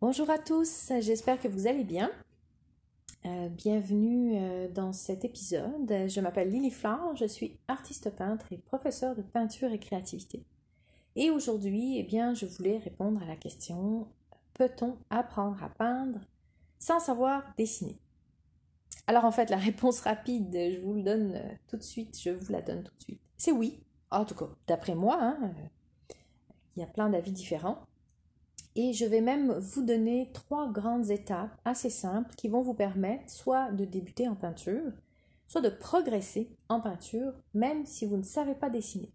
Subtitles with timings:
[0.00, 2.08] Bonjour à tous, j'espère que vous allez bien.
[3.26, 5.92] Euh, bienvenue euh, dans cet épisode.
[6.06, 10.44] Je m'appelle Lily Flore, je suis artiste peintre et professeur de peinture et créativité.
[11.16, 14.06] Et aujourd'hui, eh bien, je voulais répondre à la question
[14.54, 16.20] peut-on apprendre à peindre
[16.78, 17.98] sans savoir dessiner?
[19.08, 22.30] Alors en fait, la réponse rapide, je vous le donne euh, tout de suite, je
[22.30, 23.20] vous la donne tout de suite.
[23.36, 23.80] C'est oui.
[24.12, 25.52] En tout cas, d'après moi, hein,
[26.76, 27.84] il y a plein d'avis différents.
[28.80, 33.28] Et je vais même vous donner trois grandes étapes assez simples qui vont vous permettre
[33.28, 34.92] soit de débuter en peinture,
[35.48, 39.10] soit de progresser en peinture, même si vous ne savez pas dessiner.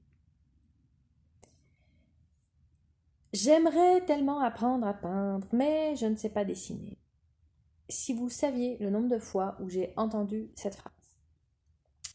[3.31, 6.97] J'aimerais tellement apprendre à peindre, mais je ne sais pas dessiner.
[7.87, 10.91] Si vous saviez le nombre de fois où j'ai entendu cette phrase.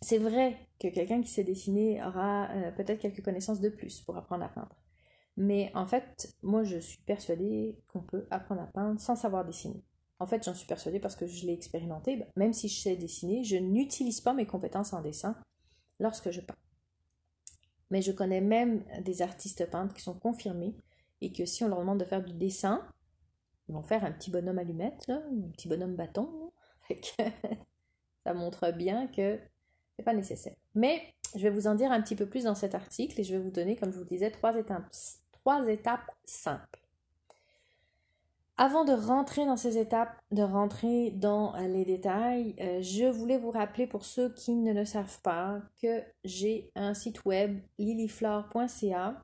[0.03, 4.19] C'est vrai que quelqu'un qui sait dessiner aura euh, peut-être quelques connaissances de plus pour
[4.19, 4.77] apprendre à peindre.
[5.41, 9.85] Mais en fait, moi, je suis persuadée qu'on peut apprendre à peindre sans savoir dessiner.
[10.19, 12.17] En fait, j'en suis persuadée parce que je l'ai expérimenté.
[12.17, 15.37] Bah, même si je sais dessiner, je n'utilise pas mes compétences en dessin
[16.01, 16.57] lorsque je peins.
[17.93, 20.75] Mais je connais même des artistes peintres qui sont confirmés
[21.21, 22.85] et que si on leur demande de faire du dessin,
[23.69, 25.23] ils vont faire un petit bonhomme allumette, un
[25.53, 26.53] petit bonhomme bâton.
[28.25, 29.39] ça montre bien que
[29.95, 30.57] c'est pas nécessaire.
[30.75, 31.01] Mais
[31.37, 33.41] je vais vous en dire un petit peu plus dans cet article et je vais
[33.41, 34.93] vous donner, comme je vous disais, trois étapes
[35.69, 36.81] étapes simples.
[38.61, 43.39] Avant de rentrer dans ces étapes, de rentrer dans euh, les détails, euh, je voulais
[43.39, 49.23] vous rappeler pour ceux qui ne le savent pas que j'ai un site web lilyflore.ca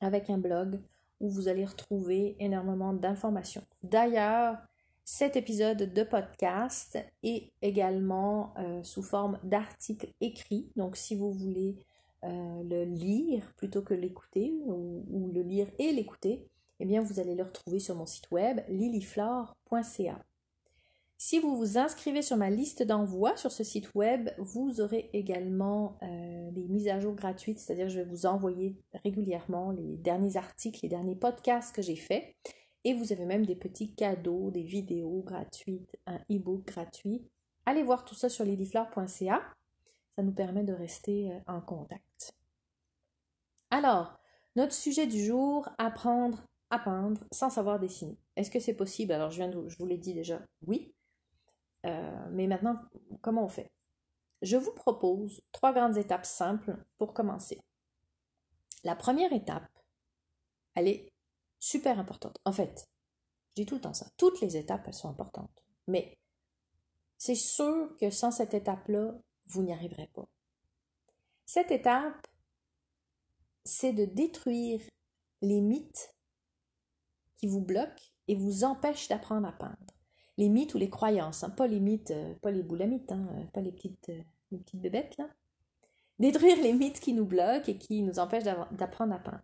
[0.00, 0.80] avec un blog
[1.20, 3.62] où vous allez retrouver énormément d'informations.
[3.84, 4.56] D'ailleurs,
[5.04, 10.70] cet épisode de podcast est également euh, sous forme d'articles écrits.
[10.74, 11.76] Donc si vous voulez
[12.24, 16.46] euh, le lire plutôt que l'écouter, ou, le lire et l'écouter,
[16.78, 20.24] eh bien vous allez le retrouver sur mon site web lilyflore.ca.
[21.22, 25.98] Si vous vous inscrivez sur ma liste d'envoi sur ce site web, vous aurez également
[26.02, 30.80] euh, les mises à jour gratuites, c'est-à-dire je vais vous envoyer régulièrement les derniers articles,
[30.82, 32.34] les derniers podcasts que j'ai faits.
[32.84, 37.22] Et vous avez même des petits cadeaux, des vidéos gratuites, un e-book gratuit.
[37.66, 39.42] Allez voir tout ça sur lilyflore.ca
[40.20, 42.34] ça nous permet de rester euh, en contact.
[43.70, 44.20] Alors,
[44.54, 48.18] notre sujet du jour, apprendre à peindre sans savoir dessiner.
[48.36, 49.12] Est-ce que c'est possible?
[49.12, 50.94] Alors, je, viens de, je vous l'ai dit déjà, oui.
[51.86, 52.76] Euh, mais maintenant,
[53.22, 53.72] comment on fait?
[54.42, 57.58] Je vous propose trois grandes étapes simples pour commencer.
[58.84, 59.70] La première étape,
[60.74, 61.14] elle est
[61.60, 62.36] super importante.
[62.44, 62.86] En fait,
[63.56, 64.10] je dis tout le temps ça.
[64.18, 65.64] Toutes les étapes, elles sont importantes.
[65.86, 66.18] Mais
[67.16, 69.14] c'est sûr que sans cette étape-là,
[69.50, 70.28] vous n'y arriverez pas.
[71.46, 72.26] Cette étape,
[73.64, 74.80] c'est de détruire
[75.42, 76.14] les mythes
[77.36, 79.76] qui vous bloquent et vous empêchent d'apprendre à peindre.
[80.36, 83.44] Les mythes ou les croyances, hein, pas les mythes, euh, pas les boulamites, hein, euh,
[83.52, 84.22] pas les petites, euh,
[84.52, 85.28] les petites bébêtes là.
[86.18, 89.42] Détruire les mythes qui nous bloquent et qui nous empêchent d'apprendre à peindre.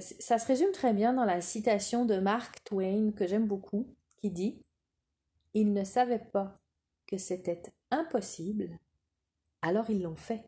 [0.00, 4.30] ça se résume très bien dans la citation de Mark Twain que j'aime beaucoup, qui
[4.30, 4.62] dit
[5.52, 6.54] Il ne savait pas
[7.06, 8.78] que c'était impossible,
[9.62, 10.44] alors ils l'ont fait.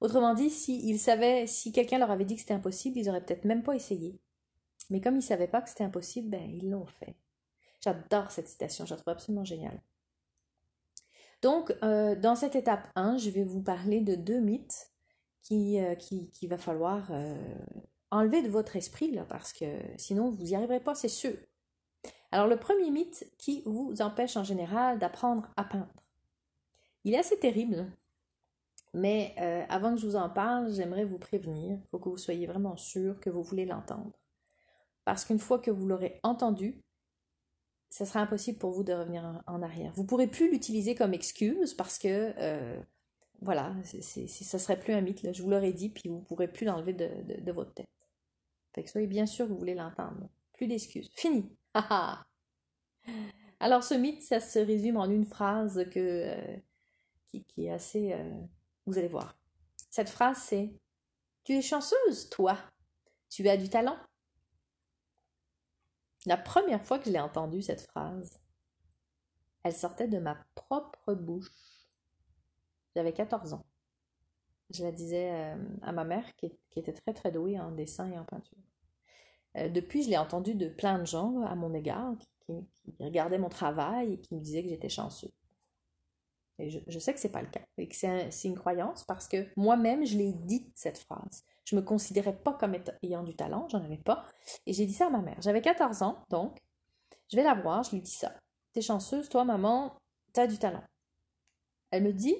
[0.00, 3.44] Autrement dit, si savaient, si quelqu'un leur avait dit que c'était impossible, ils auraient peut-être
[3.44, 4.18] même pas essayé.
[4.88, 7.16] Mais comme ils savaient pas que c'était impossible, ben ils l'ont fait.
[7.80, 9.80] J'adore cette citation, je la trouve absolument géniale.
[11.42, 14.90] Donc, euh, dans cette étape 1, je vais vous parler de deux mythes
[15.42, 17.34] qui, euh, qui, va falloir euh,
[18.10, 19.64] enlever de votre esprit, là, parce que
[19.96, 21.36] sinon, vous n'y arriverez pas, c'est sûr.
[22.32, 25.88] Alors le premier mythe qui vous empêche en général d'apprendre à peindre.
[27.04, 27.86] Il est assez terrible,
[28.92, 31.78] mais euh, avant que je vous en parle, j'aimerais vous prévenir.
[31.82, 34.12] Il faut que vous soyez vraiment sûr que vous voulez l'entendre.
[35.04, 36.82] Parce qu'une fois que vous l'aurez entendu,
[37.88, 39.92] ce sera impossible pour vous de revenir en, arrière.
[39.94, 42.80] Vous ne pourrez plus l'utiliser comme excuse parce que, euh,
[43.42, 45.32] voilà, ça serait plus un mythe.
[45.32, 47.88] Je vous l'aurais dit, puis vous ne pourrez plus l'enlever de, votre tête.
[48.72, 50.28] Fait que soyez bien sûr que vous voulez l'entendre.
[50.52, 51.10] Plus d'excuses.
[51.14, 51.50] Fini.
[53.60, 56.56] Alors ce mythe, ça se résume en une phrase euh,
[57.26, 58.12] qui, est assez...
[58.12, 58.40] Euh,
[58.86, 59.36] vous allez voir.
[59.90, 60.72] Cette phrase, c'est
[61.44, 62.56] Tu es chanceuse, toi.
[63.28, 63.98] Tu as du talent.
[66.26, 68.40] La première fois que je l'ai entendue, cette phrase,
[69.62, 71.50] elle sortait de ma propre bouche.
[72.94, 73.64] J'avais 14 ans.
[74.72, 78.18] Je la disais euh, à ma mère qui, était très très douée en dessin et
[78.18, 78.58] en peinture.
[79.56, 82.14] Euh, depuis, je l'ai entendu de plein de gens à mon égard
[82.46, 82.52] qui,
[82.98, 85.30] regardaient mon travail et qui me disaient que j'étais chanceux.
[86.58, 89.46] Et je, sais que c'est pas le cas, et que c'est une croyance parce que
[89.56, 91.44] moi-même, je l'ai dit cette phrase.
[91.64, 94.26] Je me considérais pas comme ayant du talent, j'en avais pas.
[94.66, 95.40] Et j'ai dit ça à ma mère.
[95.40, 96.58] J'avais 14 ans, donc
[97.30, 98.34] je vais la voir, je lui dis ça.
[98.72, 99.96] T'es chanceuse, toi, maman,
[100.32, 100.84] t'as du talent.
[101.90, 102.36] Elle me dit,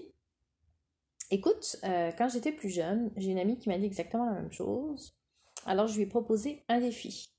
[1.31, 4.53] écoute, euh, quand j'étais plus jeune, j'ai une amie qui m'a dit exactement la même
[4.53, 5.15] chose.
[5.67, 7.31] Alors je lui ai proposé un défi.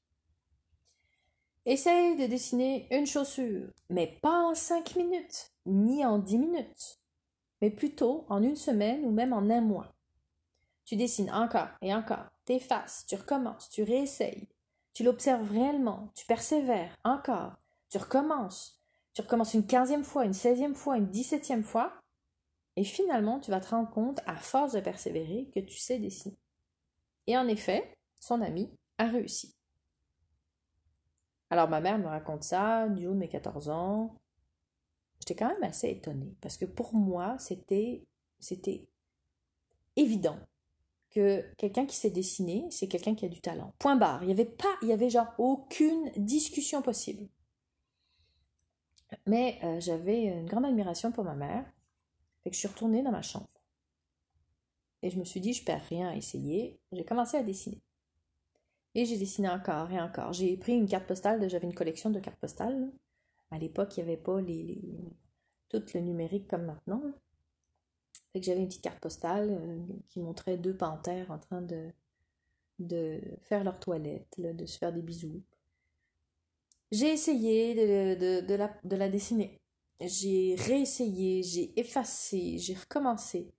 [1.66, 7.00] Essaye de dessiner une chaussure, mais pas en cinq minutes, ni en dix minutes,
[7.62, 9.94] mais plutôt en une semaine ou même en un mois.
[10.86, 14.48] Tu dessines encore et encore, t'effaces, tu recommences, tu réessayes,
[14.94, 17.54] tu l'observes réellement, tu persévères, encore,
[17.92, 18.82] tu recommences,
[19.14, 21.94] tu recommences une quinzième fois, une seizième fois, une dix-septième fois,
[22.76, 26.38] et finalement tu vas te rendre compte, à force de persévérer, que tu sais dessiner.
[27.28, 29.54] Et en effet, son ami a réussi.
[31.50, 34.16] Alors ma mère me raconte ça du haut de mes 14 ans.
[35.20, 38.06] J'étais quand même assez étonnée parce que pour moi, c'était
[38.40, 38.88] c'était
[39.98, 40.40] évident
[41.10, 43.74] que quelqu'un qui sait dessiner, c'est quelqu'un qui a du talent.
[43.80, 44.24] Point barre.
[44.24, 47.28] Il y avait pas, il y avait genre aucune discussion possible.
[49.26, 51.66] Mais euh, j'avais une grande admiration pour ma mère.
[52.44, 53.50] Fait que je suis retournée dans ma chambre.
[55.02, 56.80] Et je me suis dit, je perds rien à essayer.
[56.94, 57.82] J'ai commencé à dessiner.
[58.94, 60.34] Et j'ai dessiné encore et encore.
[60.34, 62.92] J'ai pris une carte postale, j'avais une collection de cartes postales.
[63.52, 64.40] À l'époque, il n'y avait pas
[65.70, 67.02] tout le numérique comme maintenant.
[68.36, 71.92] J'avais une petite carte postale euh, qui montrait deux panthères en train de,
[72.80, 75.42] de faire leur toilette, de se faire des bisous.
[76.92, 79.60] J'ai essayé de, de, la, de la dessiner.
[80.00, 83.54] J'ai réessayé, j'ai effacé, j'ai recommencé.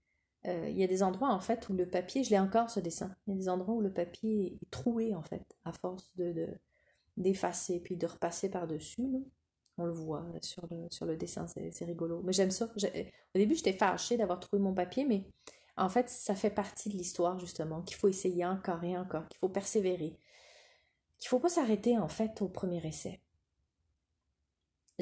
[0.46, 2.80] Euh, il y a des endroits en fait où le papier, je l'ai encore ce
[2.80, 6.10] dessin, il y a des endroits où le papier est troué en fait, à force
[6.16, 6.48] de
[7.16, 9.06] d'effacer puis de repasser par-dessus.
[9.78, 12.22] On le voit sur le, sur le dessin, c'est rigolo.
[12.24, 12.66] Mais j'aime ça.
[12.66, 15.26] Au début, j'étais fâchée d'avoir trouvé mon papier, mais
[15.76, 19.38] en fait, ça fait partie de l'histoire justement, qu'il faut essayer encore et encore, qu'il
[19.38, 20.18] faut persévérer,
[21.18, 23.21] qu'il faut pas s'arrêter en fait au premier essai.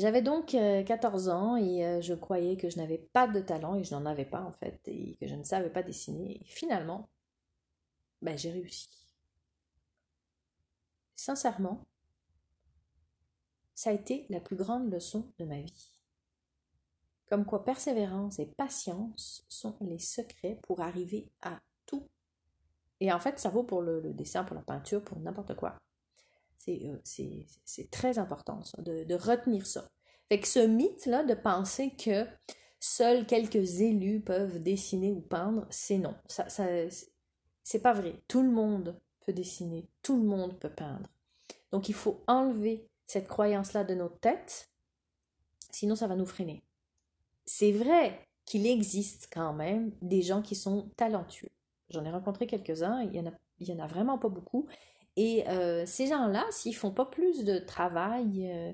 [0.00, 3.74] J'avais donc 14 euh, ans et euh, je croyais que je n'avais pas de talent
[3.74, 6.40] et je n'en avais pas en fait et que je ne savais pas dessiner.
[6.40, 7.10] Et finalement,
[8.22, 8.88] ben, j'ai réussi.
[11.14, 11.84] Sincèrement,
[13.74, 15.92] ça a été la plus grande leçon de ma vie.
[17.28, 22.08] Comme quoi persévérance et patience sont les secrets pour arriver à tout.
[23.00, 25.76] Et en fait, ça vaut pour le, dessin, pour la peinture, pour n'importe quoi.
[26.68, 29.88] Euh, c'est très important de, de, retenir ça.
[30.28, 32.26] Fait que ce mythe-là de penser que
[32.78, 36.14] seuls quelques élus peuvent dessiner ou peindre, c'est non.
[36.26, 36.66] Ça, ça,
[37.64, 38.22] c'est pas vrai.
[38.28, 41.08] Tout le monde peut dessiner, tout le monde peut peindre.
[41.72, 44.70] Donc il faut enlever cette croyance-là de notre tête,
[45.70, 46.62] sinon ça va nous freiner.
[47.44, 51.50] C'est vrai qu'il existe quand même des gens qui sont talentueux.
[51.90, 54.66] J'en ai rencontré quelques-uns, il y en a, il y en a vraiment pas beaucoup,
[55.16, 58.72] et euh, ces gens-là, s'ils font pas plus de travail euh,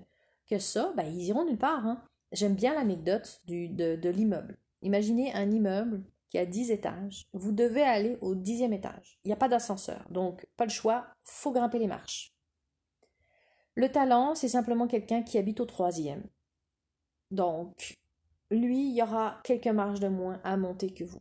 [0.49, 1.87] que ça, ben, ils iront nulle part.
[1.87, 2.03] Hein.
[2.33, 4.59] J'aime bien l'anecdote de, l'immeuble.
[4.83, 7.29] Imaginez un immeuble qui a 10 étages.
[7.33, 9.19] Vous devez aller au dixième étage.
[9.25, 12.33] Il n'y a pas d'ascenseur, donc pas le choix, faut grimper les marches.
[13.75, 16.25] Le talent, c'est simplement quelqu'un qui habite au troisième.
[17.31, 17.99] Donc,
[18.51, 21.21] lui, il y aura quelques marches de moins à monter que vous.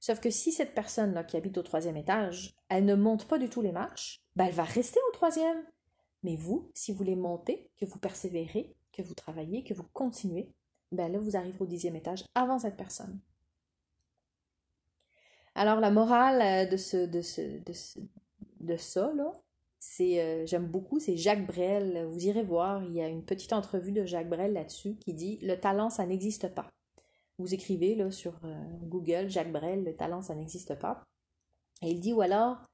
[0.00, 3.48] Sauf que si cette personne-là qui habite au troisième étage, elle ne monte pas du
[3.48, 5.64] tout les marches, ben elle va rester au troisième.
[6.22, 10.52] Mais vous, si vous voulez monter, que vous persévérez, que vous travaillez, que vous continuez,
[10.92, 13.18] ben là, vous arriverez au dixième étage avant cette personne.
[15.56, 17.42] Alors, la morale euh, de, ce, de, ce,
[18.60, 19.32] de, ça, là,
[20.00, 22.06] euh, j'aime beaucoup, c'est Jacques Brel.
[22.06, 25.40] Vous irez voir, il y a une petite entrevue de Jacques Brel là-dessus qui dit
[25.42, 26.68] Le talent, ça n'existe pas.
[27.38, 31.02] Vous écrivez là sur euh, Google Jacques Brel, le talent, ça n'existe pas.
[31.82, 32.67] Et il dit ou alors,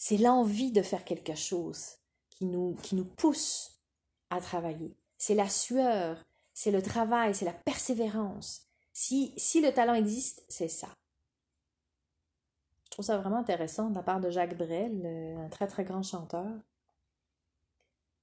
[0.00, 1.98] c'est l'envie de faire quelque chose
[2.30, 3.78] qui nous, qui nous pousse
[4.30, 4.96] à travailler.
[5.18, 8.62] C'est la sueur, c'est le travail, c'est la persévérance.
[8.94, 10.88] Si, si le talent existe, c'est ça.
[12.84, 15.84] Je trouve ça vraiment intéressant de la part de Jacques Brel, euh, un très très
[15.84, 16.50] grand chanteur.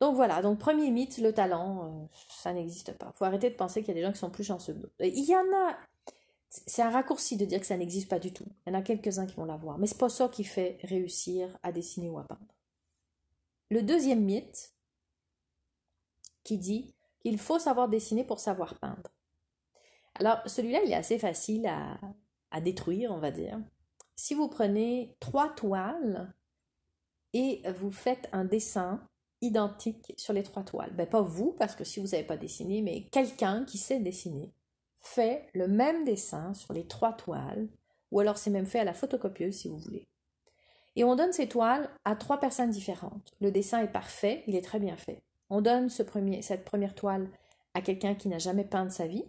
[0.01, 3.11] Donc voilà, donc premier mythe, le talent, euh, ça n'existe pas.
[3.13, 4.95] Faut arrêter de penser qu'il y a des gens qui sont plus chanceux que d'autres.
[4.99, 5.77] Il y en a,
[6.65, 8.45] c'est un raccourci de dire que ça n'existe pas du tout.
[8.65, 11.57] Il y en a quelques-uns qui vont l'avoir, mais c'est pas ça qui fait réussir
[11.63, 12.55] à dessiner ou à peindre.
[13.69, 14.73] Le deuxième mythe,
[16.47, 19.11] qui dit qu'il faut savoir dessiner pour savoir peindre.
[20.15, 23.59] Alors celui-là, il est assez facile à, détruire, on va dire.
[24.15, 26.33] Si vous prenez trois toiles
[27.33, 29.05] et vous faites un dessin
[29.41, 30.95] identique sur les trois toiles.
[30.95, 34.51] Ben, pas vous, parce que si vous n'avez pas dessiné, mais quelqu'un qui sait dessiner,
[35.07, 37.67] fait le même dessin sur les trois toiles,
[38.11, 40.05] ou alors c'est même fait à la photocopieuse si vous voulez.
[40.95, 43.33] Et on donne ces toiles à trois personnes différentes.
[43.39, 45.21] Le dessin est parfait, il est très bien fait.
[45.49, 47.29] On donne ce premier, cette première toile
[47.73, 49.25] à quelqu'un qui n'a jamais peint de sa vie.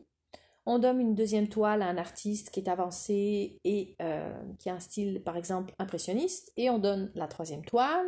[0.67, 4.75] On donne une deuxième toile à un artiste qui est avancé et euh, qui a
[4.75, 6.53] un style, par exemple, impressionniste.
[6.57, 8.07] Et on donne la troisième toile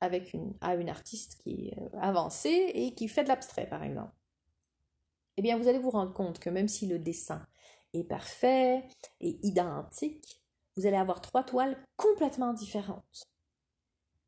[0.00, 4.12] avec à une artiste qui est euh, avancée et qui fait de l'abstrait, par exemple.
[5.36, 7.46] Eh bien, vous allez vous rendre compte que même si le dessin
[7.94, 8.84] est parfait
[9.20, 10.40] et identique,
[10.76, 13.24] vous allez avoir trois toiles complètement différentes.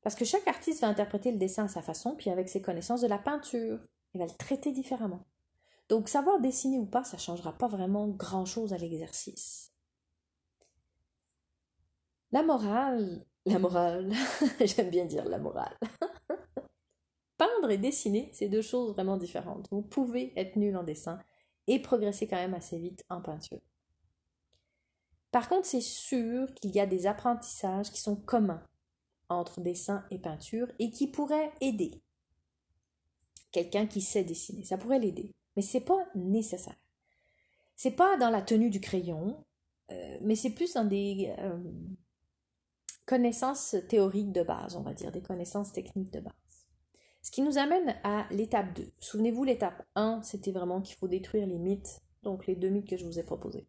[0.02, 3.00] Parce que chaque artiste va interpréter le dessin à sa façon, puis avec ses connaissances
[3.00, 3.80] de la peinture,
[4.12, 5.24] il va le traiter différemment.
[5.88, 9.72] Donc savoir dessiner ou pas, ça ne changera pas vraiment grand-chose à l'exercice.
[12.32, 14.12] La morale, la morale,
[14.60, 15.76] j'aime bien dire la morale.
[17.36, 19.68] Peindre et dessiner, c'est deux choses vraiment différentes.
[19.70, 21.18] Vous pouvez être nul en dessin
[21.66, 23.60] et progresser quand même assez vite en peinture.
[25.32, 28.62] Par contre, c'est sûr qu'il y a des apprentissages qui sont communs
[29.28, 32.00] entre dessin et peinture et qui pourraient aider
[33.50, 34.64] quelqu'un qui sait dessiner.
[34.64, 36.76] Ça pourrait l'aider, mais c'est pas nécessaire.
[37.76, 39.44] C'est pas dans la tenue du crayon,
[39.90, 41.58] euh, mais c'est plus dans des euh,
[43.06, 46.32] connaissances théoriques de base, on va dire, des connaissances techniques de base.
[47.34, 48.92] Qui nous amène à l'étape 2.
[49.00, 52.96] Souvenez-vous, l'étape 1, c'était vraiment qu'il faut détruire les mythes, donc les deux mythes que
[52.96, 53.66] je vous ai proposés.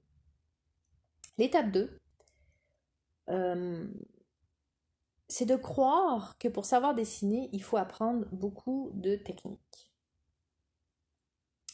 [1.39, 1.99] L'étape 2,
[3.29, 3.87] euh,
[5.27, 9.91] c'est de croire que pour savoir dessiner, il faut apprendre beaucoup de techniques.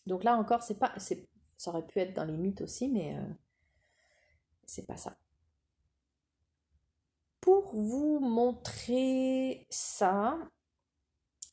[0.05, 3.33] Donc là encore, c'est pas, ça aurait pu être dans les mythes aussi, mais euh,
[4.65, 5.17] c'est pas ça.
[7.41, 10.39] Pour vous montrer ça,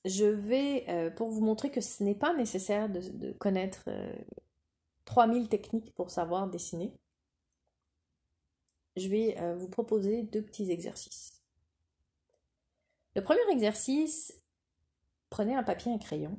[0.08, 3.84] je vais, euh, pour vous montrer que ce n'est pas nécessaire de, connaître
[5.04, 6.92] 3000 euh, techniques pour savoir dessiner,
[8.96, 11.40] je vais vous proposer deux petits exercices.
[13.14, 14.34] Le premier exercice,
[15.30, 16.38] prenez un papier et un crayon.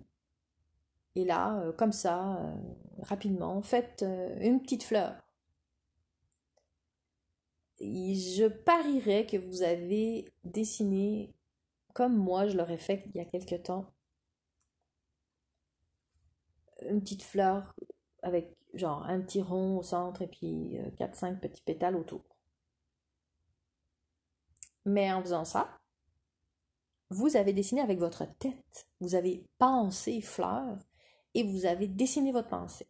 [1.16, 2.56] Et là, euh, comme ça, euh,
[3.00, 5.16] rapidement, faites euh, une petite fleur.
[7.82, 11.34] je parierais que vous avez dessiné,
[11.94, 13.86] comme moi je l'aurais fait il y a quelque temps,
[16.90, 17.76] une petite fleur
[18.22, 22.24] avec genre un petit rond au centre et puis 4-5 petits pétales autour.
[24.86, 25.80] Mais en faisant ça,
[27.10, 30.78] vous avez dessiné avec votre tête, vous avez pensé fleur
[31.34, 32.88] et vous avez dessiné votre pensée.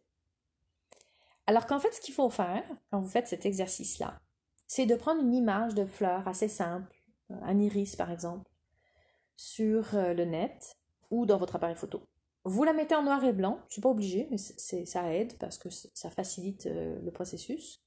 [1.46, 4.20] Alors qu'en fait, ce qu'il faut faire quand vous faites cet exercice-là,
[4.66, 8.49] c'est de prendre une image de fleur assez simple, un iris par exemple,
[9.40, 10.76] sur euh, le net
[11.10, 12.02] ou dans votre appareil photo.
[12.44, 15.56] Vous la mettez en noir et blanc, je suis pas obligée, mais ça aide parce
[15.56, 17.80] que ça facilite euh, le processus.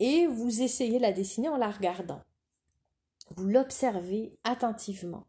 [0.00, 2.20] Et vous essayez de la dessiner en la regardant.
[3.36, 5.28] Vous l'observez attentivement.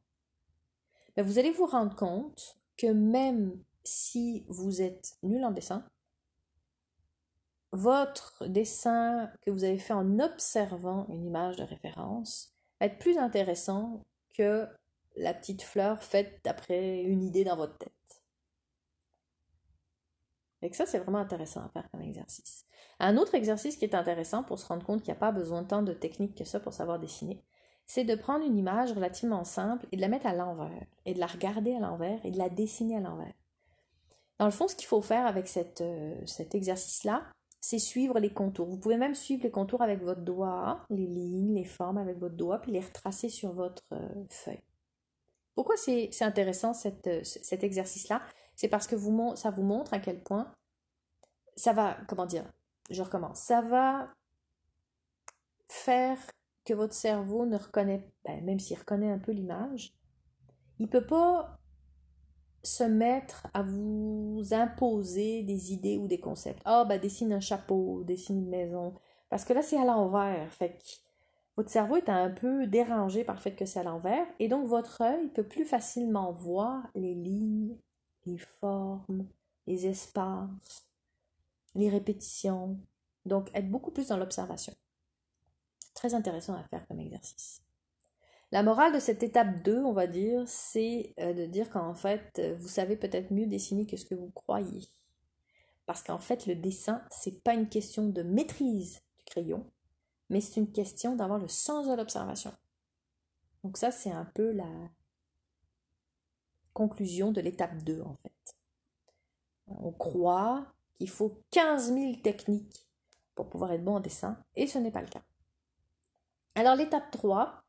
[1.15, 5.85] Ben, vous allez vous rendre compte que même si vous êtes nul en dessin,
[7.71, 13.19] votre dessin que vous avez fait en observant une image de référence va être plus
[13.19, 14.01] intéressant
[14.35, 14.67] que
[15.15, 17.91] la petite fleur faite d'après une idée dans votre tête.
[20.61, 22.65] Et ça, c'est vraiment intéressant à faire comme exercice.
[22.99, 25.63] Un autre exercice qui est intéressant pour se rendre compte qu'il n'y a pas besoin
[25.63, 27.43] tant de techniques que ça pour savoir dessiner,
[27.85, 31.19] c'est de prendre une image relativement simple et de la mettre à l'envers, et de
[31.19, 33.33] la regarder à l'envers et de la dessiner à l'envers.
[34.39, 35.51] Dans le fond, ce qu'il faut faire avec
[35.81, 37.23] euh, cet exercice-là,
[37.59, 38.67] c'est suivre les contours.
[38.67, 42.35] Vous pouvez même suivre les contours avec votre doigt, les lignes, les formes avec votre
[42.35, 44.63] doigt, puis les retracer sur votre euh, feuille.
[45.55, 48.21] Pourquoi c'est intéressant euh, cet exercice-là?
[48.55, 50.51] C'est parce que vous, ça vous montre à quel point
[51.55, 52.45] ça va, comment dire,
[52.89, 54.07] je recommence, ça va
[55.67, 56.17] faire
[56.65, 59.93] que votre cerveau ne reconnaît, ben, même s'il reconnaît un peu l'image,
[60.79, 61.59] il ne peut pas
[62.63, 66.61] se mettre à vous imposer des idées ou des concepts.
[66.65, 68.93] Ah, ben dessine un chapeau, dessine une maison.
[69.29, 70.51] Parce que là, c'est à l'envers.
[70.53, 70.77] Fait
[71.55, 74.25] votre cerveau est un peu dérangé par le fait que c'est à l'envers.
[74.39, 77.77] Et donc, votre œil peut plus facilement voir les lignes,
[78.25, 79.27] les formes,
[79.67, 80.87] les espaces,
[81.75, 82.79] les répétitions.
[83.25, 84.73] Donc, être beaucoup plus dans l'observation
[85.93, 87.61] très intéressant à faire comme exercice.
[88.51, 92.39] La morale de cette étape 2, on va dire, c'est euh, de dire qu'en fait,
[92.39, 94.81] euh, vous savez peut-être mieux dessiner que ce que vous croyez.
[95.85, 99.65] Parce qu'en fait, le dessin, c'est pas une question de maîtrise du crayon,
[100.29, 102.53] mais c'est une question d'avoir le sens de l'observation.
[103.63, 104.69] Donc ça, c'est un peu la
[106.73, 108.55] conclusion de l'étape 2, en fait.
[109.67, 110.65] On croit
[110.95, 112.87] qu'il faut 15 000 techniques
[113.35, 115.23] pour pouvoir être bon en dessin, et ce n'est pas le cas.
[116.55, 117.63] Alors l'étape 3,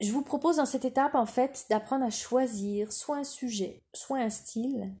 [0.00, 4.18] je vous propose dans cette étape en fait d'apprendre à choisir soit un sujet, soit
[4.18, 4.94] un style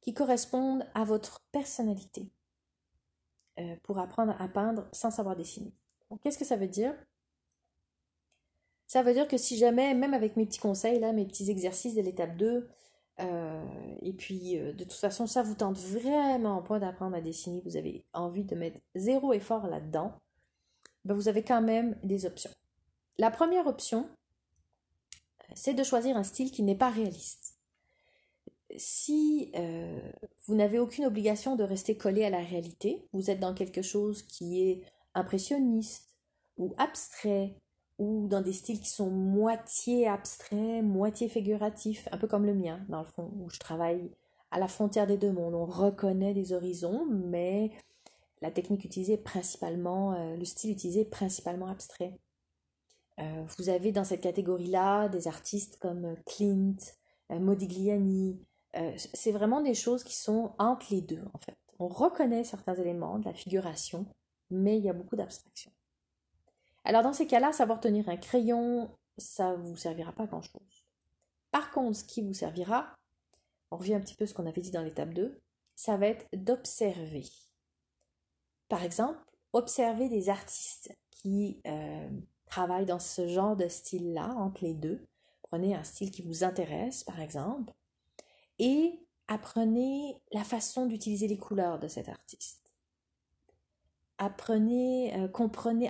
[0.00, 2.30] qui correspondent à votre personnalité
[3.82, 5.72] pour apprendre à peindre sans savoir dessiner.
[6.22, 6.94] Qu'est-ce que ça veut dire?
[8.86, 11.94] Ça veut dire que si jamais, même avec mes petits conseils, là, mes petits exercices
[11.94, 12.68] de l'étape 2,
[13.20, 13.64] euh,
[14.00, 17.76] et puis euh, de toute façon, ça vous tente vraiment point d'apprendre à dessiner, vous
[17.76, 20.14] avez envie de mettre zéro effort là-dedans,
[21.04, 22.50] ben vous avez quand même des options.
[23.18, 24.08] La première option,
[25.54, 27.47] c'est de choisir un style qui n'est pas réaliste
[28.76, 29.98] si euh,
[30.46, 34.22] vous n'avez aucune obligation de rester collé à la réalité, vous êtes dans quelque chose
[34.22, 34.82] qui est
[35.14, 36.16] impressionniste
[36.58, 37.54] ou abstrait,
[37.98, 42.84] ou dans des styles qui sont moitié abstraits, moitié figuratifs, un peu comme le mien,
[42.88, 44.10] dans le fond, où je travaille
[44.50, 45.54] à la frontière des deux mondes.
[45.54, 47.72] On reconnaît des horizons, mais
[48.40, 52.18] la technique utilisée est principalement, euh, le style utilisé est principalement abstrait.
[53.18, 56.76] Euh, vous avez dans cette catégorie-là des artistes comme Clint,
[57.30, 58.38] Modigliani,
[58.76, 61.56] euh, c'est vraiment des choses qui sont entre les deux, en fait.
[61.78, 64.06] On reconnaît certains éléments de la figuration,
[64.50, 65.70] mais il y a beaucoup d'abstraction.
[66.84, 70.86] Alors dans ces cas-là, savoir tenir un crayon, ça vous servira pas grand-chose.
[71.50, 72.94] Par contre, ce qui vous servira,
[73.70, 75.40] on revient un petit peu à ce qu'on avait dit dans l'étape 2,
[75.76, 77.24] ça va être d'observer.
[78.68, 79.18] Par exemple,
[79.52, 82.08] observer des artistes qui euh,
[82.46, 85.04] travaillent dans ce genre de style-là, entre les deux.
[85.42, 87.72] Prenez un style qui vous intéresse, par exemple,
[88.58, 88.98] et
[89.28, 92.72] apprenez la façon d'utiliser les couleurs de cet artiste.
[94.18, 95.88] Apprenez, euh, comprenez,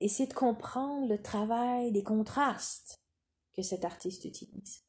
[0.00, 3.00] essayez de comprendre le travail des contrastes
[3.54, 4.82] que cet artiste utilise.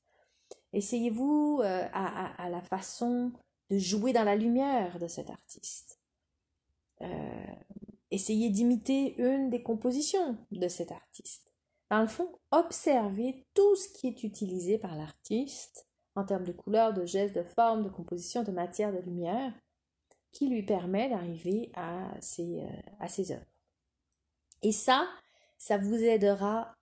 [0.74, 3.32] Essayez-vous euh, à, la façon
[3.70, 6.00] de jouer dans la lumière de cet artiste.
[7.02, 7.56] Euh,
[8.12, 11.52] essayez d'imiter une des compositions de cet artiste.
[11.90, 16.94] Dans le fond, observez tout ce qui est utilisé par l'artiste en termes de couleur,
[16.94, 19.54] de gestes, de forme, de composition, de matière, de lumière,
[20.32, 23.46] qui lui permet d'arriver à ses, euh, œuvres.
[24.62, 25.08] Et ça,
[25.58, 26.76] ça vous aidera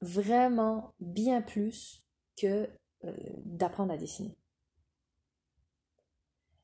[0.00, 2.68] vraiment bien plus que
[3.04, 3.14] euh,
[3.44, 4.36] d'apprendre à dessiner.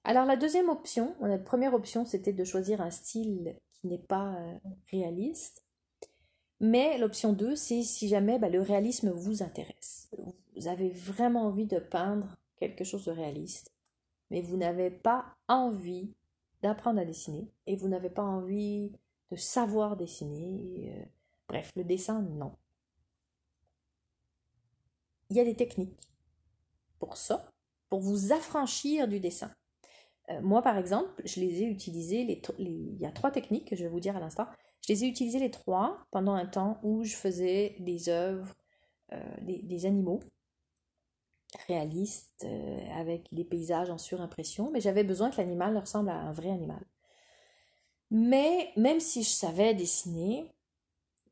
[0.04, 4.34] Alors la deuxième option, la première option c'était de choisir un style qui n'est pas
[4.36, 4.58] euh,
[4.90, 5.65] réaliste.
[6.60, 10.10] Mais l'option 2, c'est si jamais bah, le réalisme vous intéresse.
[10.56, 13.72] Vous avez vraiment envie de peindre quelque chose de réaliste,
[14.30, 16.10] mais vous n'avez pas envie
[16.62, 18.90] d'apprendre à dessiner et vous n'avez pas envie
[19.30, 20.94] de savoir dessiner.
[20.94, 21.04] Euh,
[21.48, 22.52] bref, le dessin, non.
[25.28, 26.08] Il y a des techniques
[26.98, 27.52] pour ça,
[27.90, 29.50] pour vous affranchir du dessin.
[30.30, 33.84] Euh, moi, par exemple, je les ai utilisées, il y a trois techniques que je
[33.84, 34.46] vais vous dire à l'instant.
[34.86, 38.54] Je les ai utilisées les trois pendant un temps où je faisais des œuvres,
[39.12, 40.20] euh, des, animaux
[41.66, 46.32] réalistes, euh, avec des paysages en surimpression, mais j'avais besoin que l'animal ressemble à un
[46.32, 46.80] vrai animal.
[48.12, 50.52] Mais même si je savais dessiner,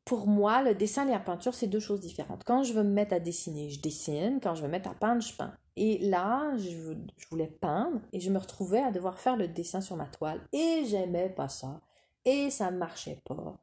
[0.05, 2.43] pour moi, le dessin et la peinture, c'est deux choses différentes.
[2.43, 4.40] Quand je veux me mettre à dessiner, je dessine.
[4.43, 5.57] Quand je veux me mettre à peindre, je peins.
[5.77, 9.81] Et là, je, je voulais peindre et je me retrouvais à devoir faire le dessin
[9.81, 10.40] sur ma toile.
[10.53, 11.81] Et j'aimais pas ça
[12.25, 13.59] et ça ne marchait pas.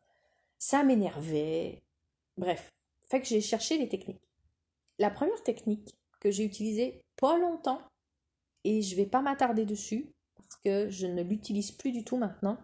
[0.58, 1.84] Ça m'énervait.
[2.38, 2.72] Bref,
[3.10, 4.30] fait que j'ai cherché les techniques.
[5.00, 7.82] La première technique que j'ai utilisée pas longtemps,
[8.64, 12.58] et je vais pas m'attarder dessus, parce que je ne l'utilise plus du tout maintenant,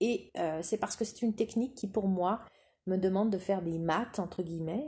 [0.00, 2.40] et euh, c'est parce que c'est une technique qui pour moi
[2.86, 4.84] me demande de faire des maths, entre guillemets,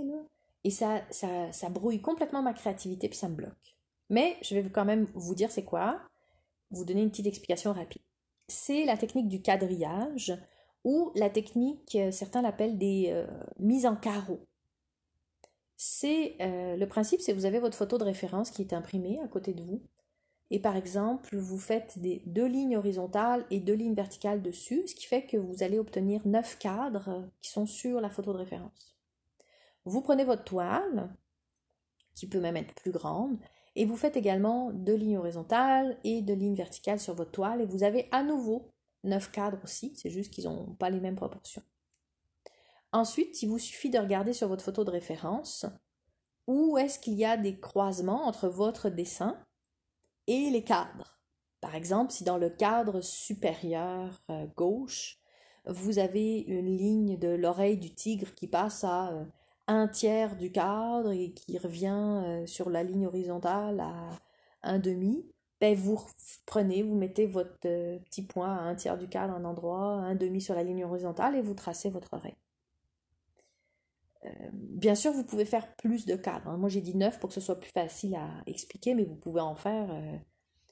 [0.65, 3.77] et ça, ça, ça brouille complètement ma créativité, puis ça me bloque.
[4.11, 6.01] Mais je vais quand même vous dire c'est quoi,
[6.71, 8.03] vous donner une petite explication rapide
[8.49, 10.37] c'est la technique du quadrillage
[10.85, 13.27] ou la technique, euh, certains l'appellent des euh,
[13.59, 14.47] mises en carreau.
[15.77, 19.29] C'est euh, le principe, c'est vous avez votre photo de référence qui est imprimée à
[19.29, 19.83] côté de vous,
[20.51, 24.95] et par exemple vous faites des deux lignes horizontales et deux lignes verticales dessus, ce
[24.95, 28.95] qui fait que vous allez obtenir neuf cadres qui sont sur la photo de référence.
[29.85, 31.15] Vous prenez votre toile,
[32.15, 33.39] qui peut même être plus grande,
[33.77, 37.67] et vous faites également deux lignes horizontales et deux lignes verticales sur votre toile et
[37.67, 38.71] vous avez à nouveau
[39.03, 41.63] neuf cadres aussi, c'est juste qu'ils n'ont pas les mêmes proportions.
[42.93, 45.67] Ensuite, il vous suffit de regarder sur votre photo de référence
[46.47, 49.39] où est-ce qu'il y a des croisements entre votre dessin
[50.27, 51.19] et les cadres.
[51.61, 55.19] Par exemple, si dans le cadre supérieur euh, gauche,
[55.67, 59.25] vous avez une ligne de l'oreille du tigre qui passe à euh,
[59.67, 64.11] un tiers du cadre et qui revient euh, sur la ligne horizontale à
[64.63, 65.27] un demi,
[65.61, 65.99] ben vous
[66.47, 70.15] prenez, vous mettez votre euh, petit point à un tiers du cadre, un endroit, un
[70.15, 72.37] demi sur la ligne horizontale et vous tracez votre raie.
[74.27, 76.49] Euh, bien sûr, vous pouvez faire plus de cadres.
[76.49, 76.57] Hein.
[76.57, 79.41] Moi, j'ai dit 9 pour que ce soit plus facile à expliquer, mais vous pouvez
[79.41, 79.89] en faire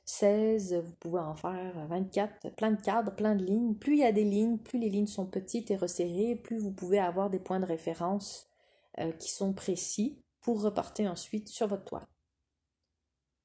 [0.04, 3.74] 16, vous pouvez en faire 24, plein de cadres, plein de lignes.
[3.74, 6.72] Plus il y a des lignes, plus les lignes sont petites et resserrées, plus vous
[6.72, 8.51] pouvez avoir des points de référence
[9.00, 12.06] euh, qui sont précis pour reporter ensuite sur votre toile.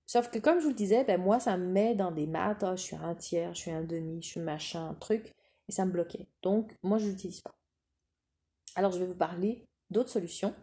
[0.05, 2.63] Sauf que comme je vous le disais, ben moi ça me met dans des maths,
[2.63, 5.33] ah, je suis un tiers, je suis un demi, je suis machin, un truc,
[5.67, 6.27] et ça me bloquait.
[6.41, 7.55] Donc moi je ne l'utilise pas.
[8.75, 10.53] Alors je vais vous parler d'autres solutions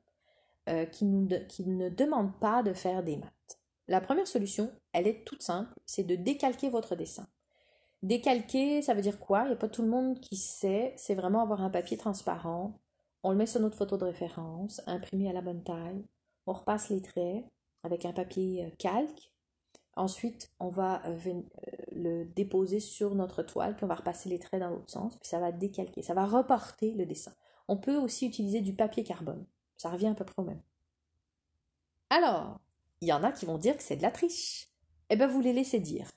[0.68, 1.04] euh, qui,
[1.48, 3.58] qui ne demandent pas de faire des maths.
[3.86, 7.26] La première solution, elle est toute simple, c'est de décalquer votre dessin.
[8.02, 9.44] Décalquer, ça veut dire quoi?
[9.44, 10.92] Il n'y a pas tout le monde qui sait.
[10.94, 12.78] C'est vraiment avoir un papier transparent.
[13.26, 16.04] On le met sur notre photo de référence, imprimé à la bonne taille.
[16.46, 17.42] On repasse les traits
[17.82, 19.32] avec un papier euh, calque.
[19.96, 21.40] Ensuite, on va euh, euh,
[21.90, 25.26] le déposer sur notre toile, puis on va repasser les traits dans l'autre sens, puis
[25.26, 27.32] ça va décalquer, ça va reporter le dessin.
[27.66, 29.46] On peut aussi utiliser du papier carbone.
[29.78, 30.60] Ça revient à peu près au même.
[32.10, 32.60] Alors,
[33.00, 34.68] il y en a qui vont dire que c'est de la triche.
[35.08, 36.10] Eh bien, vous les laissez dire.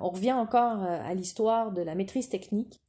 [0.00, 2.80] On revient encore à l'histoire de la maîtrise technique.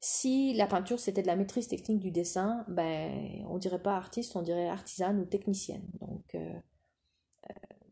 [0.00, 4.36] Si la peinture c'était de la maîtrise technique du dessin, ben on dirait pas artiste,
[4.36, 5.86] on dirait artisane ou technicienne.
[6.00, 6.60] Donc euh,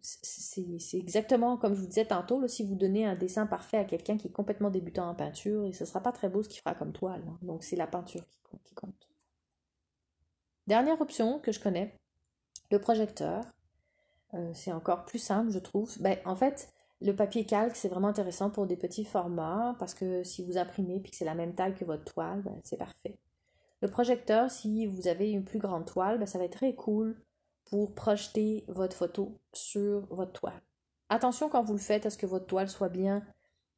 [0.00, 4.16] c'est exactement comme je vous disais tantôt, si vous donnez un dessin parfait à quelqu'un
[4.16, 6.74] qui est complètement débutant en peinture, et ce sera pas très beau ce qu'il fera
[6.74, 7.24] comme toile.
[7.26, 7.38] Hein.
[7.42, 8.24] Donc c'est la peinture
[8.64, 9.08] qui compte.
[10.66, 11.96] Dernière option que je connais,
[12.70, 13.44] le projecteur.
[14.34, 15.96] Euh, c'est encore plus simple, je trouve.
[16.00, 16.68] Ben, en fait,
[17.00, 21.00] le papier calque, c'est vraiment intéressant pour des petits formats parce que si vous imprimez
[21.00, 23.18] puis que c'est la même taille que votre toile, ben, c'est parfait.
[23.82, 27.20] Le projecteur, si vous avez une plus grande toile, ben, ça va être très cool
[27.66, 30.62] pour projeter votre photo sur votre toile.
[31.08, 33.22] Attention quand vous le faites à ce que votre toile soit bien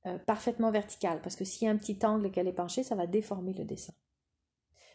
[0.06, 2.94] euh, parfaitement verticale parce que s'il y a un petit angle qu'elle est penchée, ça
[2.94, 3.92] va déformer le dessin.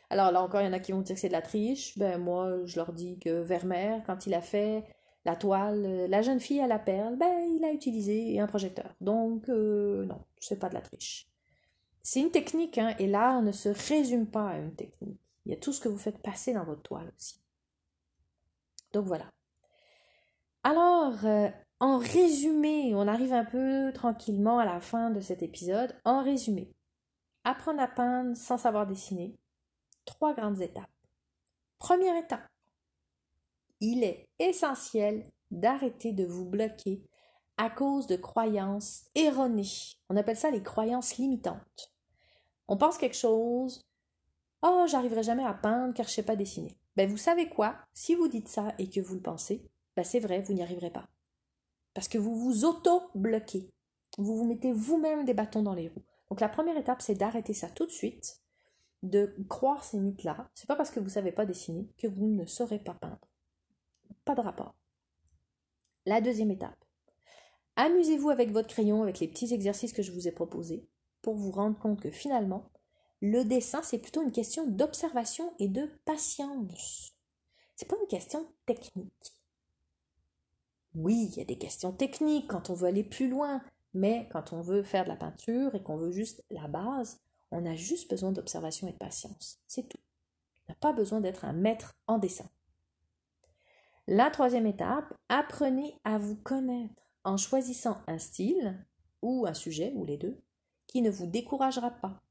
[0.10, 1.98] Alors là encore, il y en a qui vont dire que c'est de la triche.
[1.98, 4.86] Ben moi, je leur dis que Vermeer, quand il a fait
[5.26, 8.94] la toile, euh, la jeune fille à la perle, ben, il a utilisé un projecteur.
[9.02, 11.28] Donc, euh, non, c'est pas de la triche.
[12.02, 15.20] C'est une technique, hein, et l'art ne se résume pas à une technique.
[15.46, 17.40] Il y a tout ce que vous faites passer dans votre toile aussi.
[18.92, 19.26] Donc voilà.
[20.64, 25.96] Alors, euh, en résumé, on arrive un peu tranquillement à la fin de cet épisode.
[26.06, 26.74] En résumé,
[27.44, 29.36] apprendre à peindre sans savoir dessiner.
[30.06, 30.90] Trois grandes étapes.
[31.80, 32.48] Première étape,
[33.84, 37.04] il est essentiel d'arrêter de vous bloquer
[37.58, 39.68] à cause de croyances erronées.
[40.10, 41.94] On appelle ça les croyances limitantes.
[42.70, 43.82] On pense quelque chose,
[44.62, 46.78] oh, j'arriverai jamais à peindre car je sais pas dessiner.
[46.96, 47.76] Ben, vous savez quoi?
[47.94, 49.62] Si vous dites ça et que vous le pensez,
[49.98, 51.10] ben, c'est vrai, vous n'y arriverez pas.
[51.94, 53.70] Parce que vous vous auto-bloquez.
[54.18, 56.06] Vous vous mettez vous-même des bâtons dans les roues.
[56.30, 58.42] Donc, la première étape, c'est d'arrêter ça tout de suite,
[59.02, 60.50] de croire ces mythes-là.
[60.54, 63.33] C'est pas parce que vous savez pas dessiner que vous ne saurez pas peindre.
[64.26, 64.76] Pas de rapport.
[66.06, 66.84] La deuxième étape.
[67.76, 70.88] Amusez-vous avec votre crayon, avec les petits exercices que je vous ai proposés,
[71.22, 72.70] pour vous rendre compte que finalement,
[73.22, 77.16] le dessin, c'est plutôt une question d'observation et de patience.
[77.76, 79.34] C'est pas une question technique.
[80.96, 84.54] Oui, il y a des questions techniques quand on veut aller plus loin, mais quand
[84.54, 87.20] on veut faire de la peinture et qu'on veut juste la base,
[87.52, 89.60] on a juste besoin d'observation et de patience.
[89.68, 90.00] C'est tout.
[90.68, 92.50] On n'a pas besoin d'être un maître en dessin.
[94.08, 98.86] La troisième étape, apprenez à vous connaître en choisissant un style
[99.22, 100.42] ou un sujet, ou les deux,
[100.88, 102.22] qui ne vous découragera pas.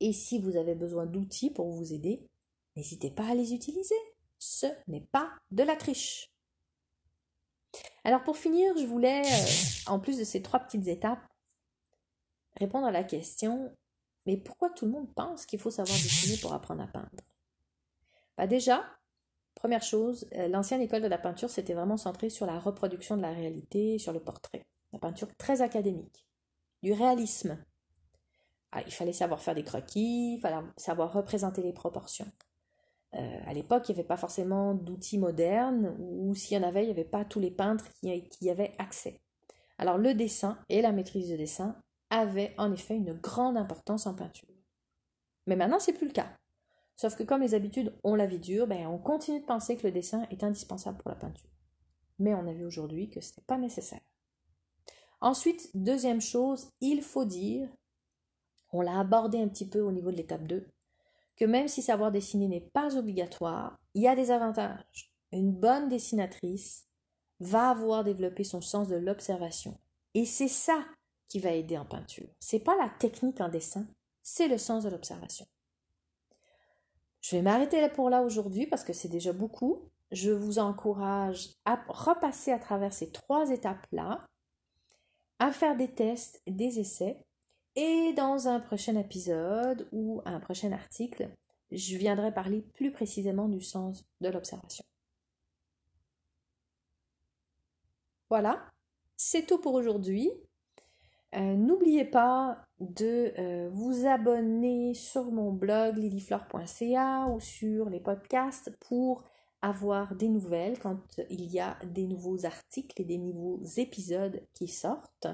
[0.00, 2.28] Et si vous avez besoin d'outils pour vous aider,
[2.76, 3.94] n'hésitez pas à les utiliser.
[4.38, 6.30] Ce n'est pas de la triche.
[8.04, 11.26] Alors pour finir, je voulais, euh, en plus de ces trois petites étapes,
[12.58, 13.74] répondre à la question,
[14.26, 17.24] mais pourquoi tout le monde pense qu'il faut savoir dessiner pour apprendre à peindre?
[18.36, 18.95] Bah Déjà,
[19.66, 23.22] Première chose, euh, l'ancienne école de la peinture s'était vraiment centrée sur la reproduction de
[23.22, 24.64] la réalité, sur le portrait.
[24.92, 26.24] La peinture très académique.
[26.84, 27.58] Du réalisme.
[28.70, 32.30] Ah, il fallait savoir faire des croquis, il fallait savoir représenter les proportions.
[33.14, 36.84] Euh, à l'époque, il n'y avait pas forcément d'outils modernes, ou s'il y en avait,
[36.84, 39.20] il n'y avait pas tous les peintres qui, qui y avaient accès.
[39.78, 41.74] Alors le dessin et la maîtrise de dessin
[42.10, 44.48] avaient en effet une grande importance en peinture.
[45.48, 46.28] Mais maintenant, c'est plus le cas.
[46.96, 49.86] Sauf que comme les habitudes ont la vie dure, ben, on continue de penser que
[49.86, 51.50] le dessin est indispensable pour la peinture.
[52.18, 54.00] Mais on a vu aujourd'hui que ce n'était pas nécessaire.
[55.20, 57.68] Ensuite, deuxième chose, il faut dire,
[58.72, 60.66] on l'a abordé un petit peu au niveau de l'étape 2,
[61.36, 65.12] que même si savoir dessiner n'est pas obligatoire, il y a des avantages.
[65.32, 66.86] Une bonne dessinatrice
[67.40, 69.78] va avoir développé son sens de l'observation.
[70.14, 70.84] Et c'est ça
[71.28, 72.28] qui va aider en peinture.
[72.40, 73.84] C'est pas la technique en dessin,
[74.22, 75.46] c'est le sens de l'observation.
[77.26, 79.90] Je vais m'arrêter là pour là aujourd'hui parce que c'est déjà beaucoup.
[80.12, 84.24] Je vous encourage à repasser à travers ces trois étapes-là,
[85.40, 87.18] à faire des tests, des essais.
[87.74, 91.28] Et dans un prochain épisode ou un prochain article,
[91.72, 94.84] je viendrai parler plus précisément du sens de l'observation.
[98.30, 98.70] Voilà,
[99.16, 100.30] c'est tout pour aujourd'hui.
[101.34, 108.70] Euh, n'oubliez pas de euh, vous abonner sur mon blog lilyflore.ca ou sur les podcasts
[108.88, 109.24] pour
[109.60, 114.68] avoir des nouvelles quand il y a des nouveaux articles et des nouveaux épisodes qui
[114.68, 115.26] sortent.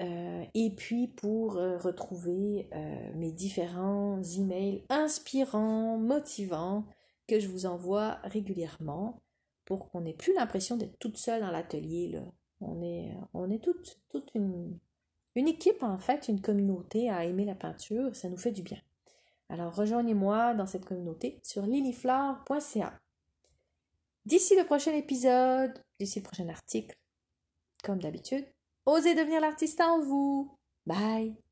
[0.00, 2.70] Euh, et puis pour retrouver
[3.16, 6.86] mes différents emails inspirants, motivants
[7.26, 9.22] que je vous envoie régulièrement
[9.64, 12.18] pour qu'on n'ait plus l'impression d'être toute seule dans l'atelier.
[12.60, 14.78] On est, toute une,
[15.34, 18.14] une équipe, en fait, une communauté à aimer la peinture.
[18.14, 18.78] Ça nous fait du bien.
[19.50, 23.00] Alors rejoignez-moi dans cette communauté sur lilyflore.ca.
[24.24, 26.96] D'ici le prochain épisode, d'ici le prochain article,
[27.82, 28.46] comme d'habitude,
[28.86, 30.56] osez devenir l'artiste en vous.
[30.86, 31.49] Bye